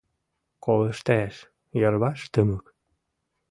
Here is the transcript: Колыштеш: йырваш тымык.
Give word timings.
Колыштеш: 0.63 1.33
йырваш 1.79 2.19
тымык. 2.33 2.65